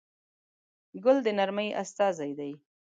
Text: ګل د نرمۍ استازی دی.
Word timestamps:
ګل 1.03 1.17
د 1.25 1.27
نرمۍ 1.37 1.69
استازی 1.81 2.31
دی. 2.39 2.51